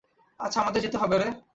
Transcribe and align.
আচ্ছা 0.39 0.57
আমাদের 0.61 0.81
যেতে 0.81 0.97
হবে 0.97 1.15
রে। 1.17 1.27